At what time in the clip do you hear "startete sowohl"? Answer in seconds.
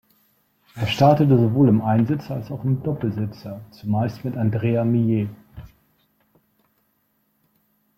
0.87-1.69